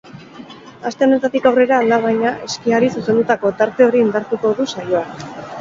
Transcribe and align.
Aste 0.89 1.05
honetatik 1.07 1.45
aurrera, 1.49 1.77
alabaina, 1.85 2.33
eskiari 2.49 2.91
zuzendutako 2.97 3.55
tarte 3.63 3.89
hori 3.89 4.05
indartuko 4.07 4.57
du 4.63 4.71
saioak. 4.77 5.27